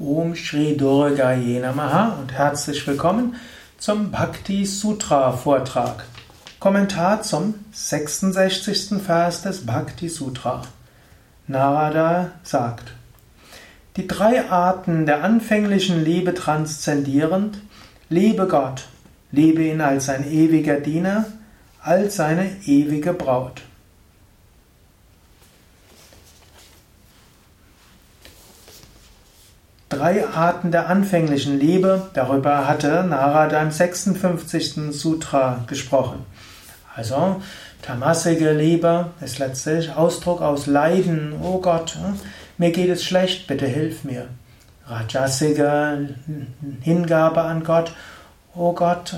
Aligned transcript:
Om 0.00 0.36
Shri 0.36 0.76
Durgaye 0.76 1.58
Namaha 1.58 2.20
und 2.20 2.30
herzlich 2.30 2.86
willkommen 2.86 3.34
zum 3.78 4.12
Bhakti 4.12 4.64
Sutra 4.64 5.32
Vortrag. 5.32 6.04
Kommentar 6.60 7.22
zum 7.22 7.54
66. 7.72 9.02
Vers 9.04 9.42
des 9.42 9.66
Bhakti 9.66 10.08
Sutra. 10.08 10.62
Narada 11.48 12.30
sagt: 12.44 12.92
Die 13.96 14.06
drei 14.06 14.48
Arten 14.48 15.04
der 15.04 15.24
anfänglichen 15.24 16.04
Liebe 16.04 16.32
transzendierend, 16.32 17.58
liebe 18.08 18.46
Gott, 18.46 18.86
liebe 19.32 19.64
ihn 19.64 19.80
als 19.80 20.06
sein 20.06 20.30
ewiger 20.30 20.78
Diener, 20.78 21.24
als 21.82 22.14
seine 22.14 22.48
ewige 22.66 23.14
Braut. 23.14 23.62
Drei 29.98 30.28
Arten 30.28 30.70
der 30.70 30.88
anfänglichen 30.88 31.58
Liebe, 31.58 32.08
darüber 32.12 32.68
hatte 32.68 33.02
Narada 33.02 33.60
im 33.60 33.72
56. 33.72 34.92
Sutra 34.92 35.64
gesprochen. 35.66 36.24
Also, 36.94 37.42
tamasige 37.82 38.52
Liebe 38.52 39.06
ist 39.20 39.40
letztlich 39.40 39.92
Ausdruck 39.92 40.40
aus 40.40 40.66
Leiden. 40.68 41.34
Oh 41.42 41.60
Gott, 41.60 41.98
mir 42.58 42.70
geht 42.70 42.90
es 42.90 43.02
schlecht, 43.02 43.48
bitte 43.48 43.66
hilf 43.66 44.04
mir. 44.04 44.28
Rajasige 44.86 46.14
Hingabe 46.80 47.42
an 47.42 47.64
Gott. 47.64 47.90
Oh 48.54 48.74
Gott, 48.74 49.16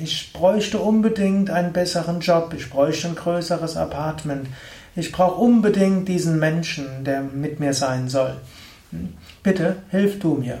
ich 0.00 0.32
bräuchte 0.32 0.78
unbedingt 0.78 1.50
einen 1.50 1.72
besseren 1.72 2.20
Job, 2.20 2.54
ich 2.56 2.70
bräuchte 2.70 3.08
ein 3.08 3.16
größeres 3.16 3.76
Apartment, 3.76 4.46
ich 4.94 5.10
brauche 5.10 5.40
unbedingt 5.40 6.06
diesen 6.06 6.38
Menschen, 6.38 7.02
der 7.02 7.20
mit 7.20 7.58
mir 7.58 7.74
sein 7.74 8.08
soll. 8.08 8.36
Bitte, 9.42 9.76
hilf 9.90 10.18
du 10.18 10.34
mir. 10.34 10.58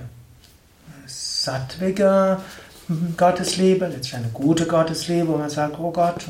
Sattwige 1.06 2.38
Gottesliebe, 3.16 3.86
letztlich 3.86 4.16
eine 4.16 4.28
gute 4.28 4.66
Gottesliebe, 4.66 5.28
wo 5.28 5.36
man 5.36 5.50
sagt, 5.50 5.78
oh 5.78 5.90
Gott, 5.90 6.26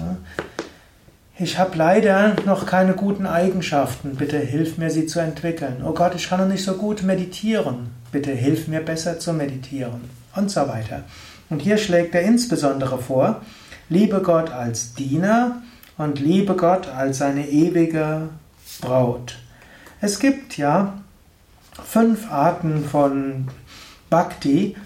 ich 1.36 1.58
habe 1.58 1.76
leider 1.76 2.36
noch 2.46 2.64
keine 2.64 2.94
guten 2.94 3.26
Eigenschaften, 3.26 4.14
bitte 4.14 4.38
hilf 4.38 4.78
mir 4.78 4.90
sie 4.90 5.06
zu 5.06 5.18
entwickeln. 5.18 5.82
Oh 5.84 5.92
Gott, 5.92 6.14
ich 6.14 6.28
kann 6.28 6.38
noch 6.38 6.46
nicht 6.46 6.64
so 6.64 6.74
gut 6.74 7.02
meditieren, 7.02 7.90
bitte 8.12 8.30
hilf 8.30 8.68
mir 8.68 8.80
besser 8.80 9.18
zu 9.18 9.32
meditieren 9.32 10.02
und 10.36 10.50
so 10.50 10.60
weiter. 10.68 11.02
Und 11.50 11.60
hier 11.60 11.76
schlägt 11.76 12.14
er 12.14 12.22
insbesondere 12.22 12.98
vor, 12.98 13.42
liebe 13.88 14.22
Gott 14.22 14.50
als 14.50 14.94
Diener 14.94 15.62
und 15.98 16.20
liebe 16.20 16.54
Gott 16.54 16.88
als 16.88 17.18
seine 17.18 17.48
ewige 17.48 18.28
Braut. 18.80 19.36
Es 20.00 20.20
gibt 20.20 20.56
ja 20.56 20.98
fünf 21.82 22.30
Arten 22.30 22.84
von 22.84 23.48
Bhakti, 24.10 24.76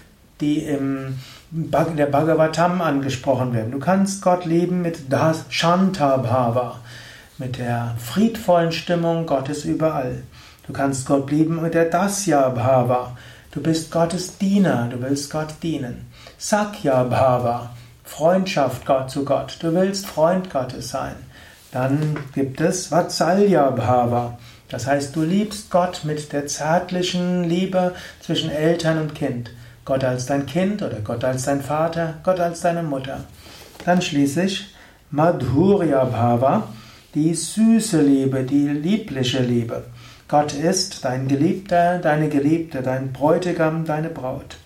die 0.41 0.63
im 0.63 1.19
in 1.51 1.97
der 1.97 2.05
Bhagavatam 2.05 2.81
angesprochen 2.81 3.53
werden. 3.53 3.71
Du 3.71 3.79
kannst 3.79 4.21
Gott 4.21 4.45
lieben 4.45 4.81
mit 4.81 5.11
das 5.11 5.45
Shanta 5.49 6.17
Bhava, 6.17 6.79
mit 7.39 7.57
der 7.57 7.95
friedvollen 7.97 8.71
Stimmung 8.71 9.25
Gottes 9.25 9.65
überall. 9.65 10.23
Du 10.67 10.73
kannst 10.73 11.07
Gott 11.07 11.31
lieben 11.31 11.61
mit 11.61 11.73
der 11.73 11.85
Dasya 11.85 12.49
Bhava. 12.49 13.17
Du 13.51 13.63
bist 13.63 13.91
Gottes 13.91 14.37
Diener, 14.37 14.89
du 14.91 15.01
willst 15.01 15.31
Gott 15.31 15.55
dienen. 15.63 16.05
Sakya 16.37 17.03
Bhava, 17.05 17.71
Freundschaft 18.03 18.85
Gott 18.85 19.09
zu 19.09 19.25
Gott. 19.25 19.57
Du 19.61 19.73
willst 19.73 20.05
Freund 20.05 20.51
Gottes 20.51 20.89
sein. 20.89 21.15
Dann 21.71 22.17
gibt 22.35 22.61
es 22.61 22.87
Vatsalya 22.87 23.71
Bhava. 23.71 24.37
Das 24.69 24.85
heißt, 24.85 25.15
du 25.15 25.23
liebst 25.23 25.71
Gott 25.71 26.01
mit 26.03 26.31
der 26.31 26.47
zärtlichen 26.47 27.43
Liebe 27.43 27.95
zwischen 28.21 28.51
Eltern 28.51 28.99
und 28.99 29.15
Kind. 29.15 29.51
Gott 29.83 30.03
als 30.03 30.27
dein 30.27 30.45
Kind 30.45 30.83
oder 30.83 30.99
Gott 31.03 31.23
als 31.23 31.43
dein 31.43 31.61
Vater, 31.61 32.15
Gott 32.23 32.39
als 32.39 32.61
deine 32.61 32.83
Mutter. 32.83 33.23
Dann 33.83 34.01
schließlich 34.01 34.75
Madhurya 35.09 36.05
Bhava, 36.05 36.67
die 37.15 37.33
süße 37.33 38.01
Liebe, 38.01 38.43
die 38.43 38.67
liebliche 38.67 39.39
Liebe. 39.39 39.85
Gott 40.27 40.53
ist 40.53 41.03
dein 41.03 41.27
Geliebter, 41.27 41.97
deine 41.97 42.29
Geliebte, 42.29 42.83
dein 42.83 43.11
Bräutigam, 43.11 43.85
deine 43.85 44.09
Braut. 44.09 44.57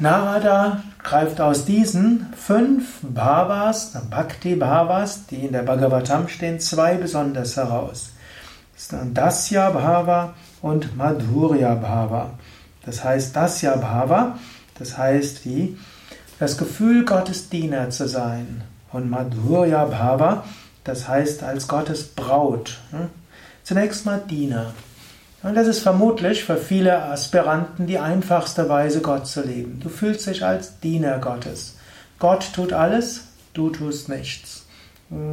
Narada 0.00 0.82
greift 1.04 1.40
aus 1.40 1.64
diesen 1.64 2.26
fünf 2.36 2.98
Bhavas, 3.02 3.96
Bhakti 4.10 4.56
Bhavas, 4.56 5.26
die 5.26 5.46
in 5.46 5.52
der 5.52 5.62
Bhagavatam 5.62 6.26
stehen, 6.26 6.58
zwei 6.58 6.94
besonders 6.94 7.56
heraus. 7.56 8.10
Dasya 9.12 9.70
Bhava 9.70 10.34
und 10.62 10.96
Madhurya 10.96 11.74
Bhava. 11.74 12.30
Das 12.86 13.02
heißt 13.02 13.34
Dasya 13.34 13.76
Bhava, 13.76 14.38
das 14.78 14.96
heißt 14.96 15.44
die, 15.44 15.76
das 16.38 16.56
Gefühl, 16.56 17.04
Gottes 17.04 17.48
Diener 17.48 17.90
zu 17.90 18.06
sein. 18.08 18.62
Und 18.92 19.10
Madhurya 19.10 19.84
Bhava, 19.86 20.44
das 20.84 21.08
heißt 21.08 21.42
als 21.42 21.66
Gottes 21.66 22.04
Braut. 22.04 22.78
Hm? 22.90 23.10
Zunächst 23.64 24.06
mal 24.06 24.22
Diener. 24.30 24.72
Und 25.42 25.54
das 25.54 25.66
ist 25.66 25.80
vermutlich 25.80 26.44
für 26.44 26.56
viele 26.56 27.02
Aspiranten 27.02 27.86
die 27.86 27.98
einfachste 27.98 28.68
Weise, 28.68 29.00
Gott 29.00 29.26
zu 29.26 29.42
leben. 29.42 29.80
Du 29.80 29.88
fühlst 29.88 30.26
dich 30.26 30.44
als 30.44 30.80
Diener 30.80 31.18
Gottes. 31.18 31.76
Gott 32.18 32.48
tut 32.54 32.72
alles, 32.72 33.24
du 33.52 33.70
tust 33.70 34.08
nichts. 34.08 34.64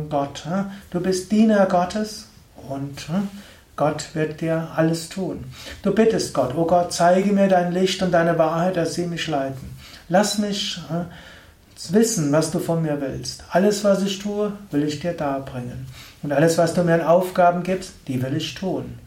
Gott, 0.10 0.46
hm? 0.46 0.72
du 0.90 1.00
bist 1.00 1.32
Diener 1.32 1.68
Gottes 1.68 2.28
und 2.70 3.08
hm, 3.08 3.30
Gott 3.76 4.10
wird 4.14 4.42
dir 4.42 4.70
alles 4.76 5.10
tun. 5.10 5.44
Du 5.84 5.94
bittest 5.94 6.34
Gott, 6.34 6.54
oh 6.56 6.66
Gott, 6.66 6.94
zeige 6.94 7.34
mir 7.34 7.48
dein 7.48 7.74
Licht 7.74 8.02
und 8.02 8.12
deine 8.12 8.38
Wahrheit, 8.38 8.78
dass 8.78 8.94
sie 8.94 9.06
mich 9.06 9.28
leiten. 9.28 9.76
Lass 10.08 10.38
mich 10.38 10.80
äh, 10.90 11.94
wissen, 11.94 12.32
was 12.32 12.52
du 12.52 12.60
von 12.60 12.82
mir 12.82 13.02
willst. 13.02 13.44
Alles, 13.50 13.84
was 13.84 14.04
ich 14.04 14.20
tue, 14.20 14.54
will 14.72 14.84
ich 14.84 15.00
dir 15.00 15.14
darbringen. 15.14 15.88
Und 16.24 16.32
alles, 16.32 16.58
was 16.58 16.74
du 16.74 16.84
mir 16.84 16.94
an 16.96 17.02
Aufgaben 17.02 17.64
gibst, 17.64 17.94
die 18.08 18.22
will 18.22 18.36
ich 18.36 18.56
tun. 18.56 18.98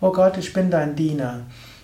Oh 0.00 0.12
Gott, 0.12 0.38
ich 0.38 0.52
bin 0.52 0.70
dein 0.70 0.96
Diener. 0.96 1.40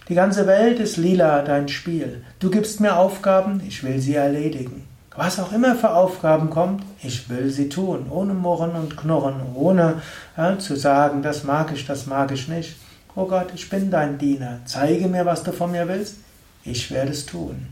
Die 0.09 0.15
ganze 0.15 0.47
Welt 0.47 0.81
ist 0.81 0.97
lila, 0.97 1.43
dein 1.43 1.69
Spiel. 1.69 2.25
Du 2.41 2.51
gibst 2.51 2.81
mir 2.81 2.97
Aufgaben, 2.97 3.63
ich 3.69 3.85
will 3.85 4.01
sie 4.01 4.15
erledigen. 4.15 4.90
Was 5.17 5.41
auch 5.41 5.53
immer 5.53 5.75
für 5.75 5.91
Aufgaben 5.91 6.51
kommt, 6.51 6.85
ich 7.03 7.29
will 7.29 7.51
sie 7.51 7.69
tun, 7.69 8.07
ohne 8.11 8.33
Murren 8.33 8.73
und 8.73 8.97
Knurren, 8.97 9.41
ohne 9.55 10.03
ja, 10.37 10.57
zu 10.59 10.77
sagen, 10.77 11.23
das 11.23 11.43
mag 11.43 11.73
ich, 11.73 11.85
das 11.85 12.07
mag 12.07 12.31
ich 12.31 12.47
nicht. 12.47 12.77
Oh 13.17 13.27
Gott, 13.27 13.49
ich 13.55 13.69
bin 13.69 13.91
dein 13.91 14.19
Diener, 14.19 14.61
zeige 14.67 15.09
mir, 15.09 15.27
was 15.27 15.43
du 15.43 15.53
von 15.53 15.73
mir 15.73 15.89
willst, 15.89 16.17
ich 16.65 16.93
werde 16.93 17.11
es 17.11 17.27
tun. 17.27 17.67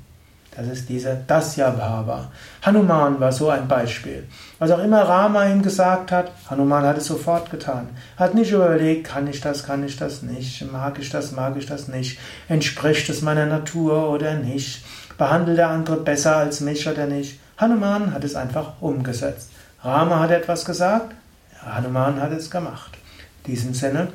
Das 0.58 0.66
ist 0.66 0.88
dieser 0.88 1.14
Dasya 1.14 1.70
Bhava. 1.70 2.32
Hanuman 2.62 3.20
war 3.20 3.30
so 3.30 3.48
ein 3.48 3.68
Beispiel. 3.68 4.26
Was 4.58 4.72
auch 4.72 4.80
immer 4.82 5.02
Rama 5.02 5.46
ihm 5.46 5.62
gesagt 5.62 6.10
hat, 6.10 6.32
Hanuman 6.50 6.84
hat 6.84 6.98
es 6.98 7.06
sofort 7.06 7.48
getan. 7.50 7.88
Hat 8.16 8.34
nicht 8.34 8.50
überlegt, 8.50 9.06
kann 9.06 9.28
ich 9.28 9.40
das, 9.40 9.64
kann 9.64 9.84
ich 9.84 9.96
das 9.96 10.22
nicht, 10.22 10.70
mag 10.72 10.98
ich 10.98 11.10
das, 11.10 11.30
mag 11.30 11.56
ich 11.56 11.66
das 11.66 11.86
nicht, 11.86 12.18
entspricht 12.48 13.08
es 13.08 13.22
meiner 13.22 13.46
Natur 13.46 14.10
oder 14.10 14.34
nicht 14.34 14.84
Behandelt 15.18 15.58
der 15.58 15.68
andere 15.68 15.96
besser 15.96 16.36
als 16.36 16.60
mich 16.60 16.88
oder 16.88 17.06
nicht? 17.06 17.40
Hanuman 17.56 18.14
hat 18.14 18.22
es 18.22 18.36
einfach 18.36 18.74
umgesetzt. 18.80 19.50
Rama 19.82 20.20
hat 20.20 20.30
etwas 20.30 20.64
gesagt, 20.64 21.12
Hanuman 21.60 22.20
hat 22.20 22.30
es 22.30 22.48
gemacht. 22.48 22.96
In 23.44 23.52
diesem 23.52 23.74
Sinne, 23.74 24.08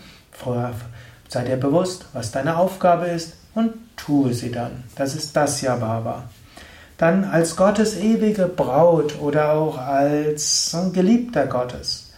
sei 1.34 1.44
dir 1.44 1.58
bewusst, 1.58 2.06
was 2.14 2.32
deine 2.32 2.58
Aufgabe 2.58 3.08
ist 3.08 3.34
und 3.56 3.74
tue 3.98 4.34
sie 4.34 4.52
dann. 4.52 4.84
Das 4.96 5.16
ist 5.16 5.36
das 5.36 5.62
Bhava. 5.62 6.24
Dann 6.98 7.26
als 7.26 7.56
Gottes 7.56 7.98
ewige 7.98 8.46
Braut 8.46 9.20
oder 9.20 9.54
auch 9.54 9.78
als 9.78 10.76
Geliebter 10.94 11.48
Gottes. 11.48 12.12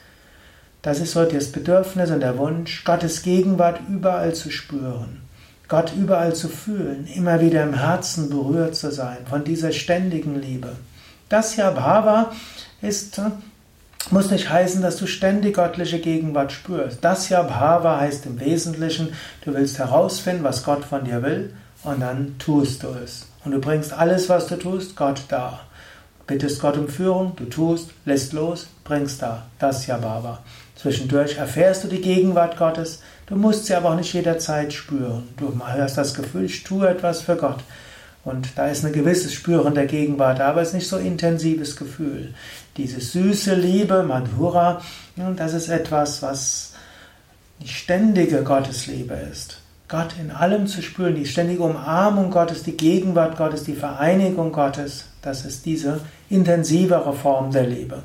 Das 0.82 1.00
ist 1.00 1.14
so 1.14 1.26
das 1.26 1.52
Bedürfnis 1.52 2.12
und 2.12 2.20
der 2.20 2.38
Wunsch, 2.38 2.84
Gottes 2.84 3.24
Gegenwart 3.24 3.80
überall 3.90 4.36
zu 4.36 4.52
spüren. 4.52 5.22
Gott 5.68 5.94
überall 5.98 6.36
zu 6.36 6.48
fühlen, 6.48 7.08
immer 7.08 7.42
wieder 7.42 7.64
im 7.64 7.74
Herzen 7.74 8.30
berührt 8.30 8.76
zu 8.76 8.92
sein 8.92 9.18
von 9.28 9.44
dieser 9.44 9.72
ständigen 9.72 10.40
Liebe. 10.40 10.74
Das 11.28 11.56
ja 11.56 11.72
Bhava 11.72 12.32
ist, 12.84 13.20
muss 14.12 14.30
nicht 14.30 14.50
heißen, 14.50 14.82
dass 14.82 14.98
du 14.98 15.08
ständig 15.08 15.56
göttliche 15.56 16.00
Gegenwart 16.00 16.52
spürst. 16.52 17.00
Das 17.02 17.30
ja 17.30 17.42
Bhava 17.44 18.00
heißt 18.00 18.26
im 18.26 18.40
Wesentlichen, 18.40 19.14
du 19.44 19.54
willst 19.54 19.80
herausfinden, 19.80 20.44
was 20.44 20.64
Gott 20.64 20.86
von 20.86 21.06
dir 21.06 21.24
will 21.24 21.54
und 21.84 22.02
dann 22.02 22.36
tust 22.38 22.84
du 22.84 22.88
es. 23.04 23.28
Und 23.44 23.52
du 23.52 23.60
bringst 23.60 23.94
alles, 23.94 24.30
was 24.30 24.48
du 24.48 24.58
tust, 24.58 24.96
Gott 24.96 25.22
dar. 25.30 25.62
Bittest 26.28 26.60
Gott 26.60 26.78
um 26.78 26.88
Führung, 26.88 27.34
du 27.36 27.46
tust, 27.46 27.92
lässt 28.06 28.34
los, 28.34 28.68
bringst 28.84 29.22
da. 29.22 29.44
Das 29.60 29.86
ja 29.86 29.98
Bhava. 29.98 30.40
Zwischendurch 30.76 31.38
erfährst 31.38 31.84
du 31.84 31.88
die 31.88 32.02
Gegenwart 32.02 32.58
Gottes, 32.58 33.02
du 33.28 33.36
musst 33.36 33.66
sie 33.66 33.76
aber 33.76 33.92
auch 33.92 33.96
nicht 33.96 34.14
jederzeit 34.14 34.74
spüren. 34.74 35.30
Du 35.38 35.54
hast 35.66 35.98
das 35.98 36.14
Gefühl, 36.14 36.46
ich 36.46 36.64
tue 36.64 36.88
etwas 36.88 37.22
für 37.22 37.36
Gott. 37.36 37.60
Und 38.26 38.58
da 38.58 38.68
ist 38.68 38.84
ein 38.84 38.92
gewisses 38.92 39.34
Spüren 39.34 39.76
der 39.76 39.86
Gegenwart, 39.86 40.42
aber 40.42 40.62
es 40.62 40.70
ist 40.70 40.74
nicht 40.74 40.88
so 40.88 40.98
intensives 40.98 41.78
Gefühl. 41.78 42.34
Diese 42.76 43.00
süße 43.00 43.54
Liebe, 43.54 44.04
Madhura, 44.04 44.82
das 45.38 45.54
ist 45.54 45.70
etwas, 45.70 46.24
was 46.24 46.74
die 47.62 47.68
ständige 47.68 48.44
Gottesliebe 48.44 49.14
ist. 49.32 49.62
Gott 49.88 50.16
in 50.20 50.32
allem 50.32 50.66
zu 50.66 50.82
spüren, 50.82 51.16
die 51.16 51.28
ständige 51.28 51.62
Umarmung 51.62 52.32
Gottes, 52.32 52.64
die 52.64 52.76
Gegenwart 52.76 53.38
Gottes, 53.38 53.64
die 53.64 53.76
Vereinigung 53.76 54.52
Gottes, 54.52 55.06
das 55.22 55.46
ist 55.46 55.66
diese 55.66 56.02
intensivere 56.28 57.14
Form 57.14 57.52
der 57.52 57.68
Liebe. 57.68 58.02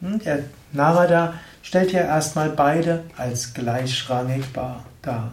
Hm, 0.00 0.18
der 0.20 0.40
Narada 0.72 1.34
stellt 1.62 1.92
ja 1.92 2.00
erstmal 2.00 2.48
beide 2.48 3.04
als 3.18 3.52
gleichrangig 3.52 4.44
dar. 5.02 5.32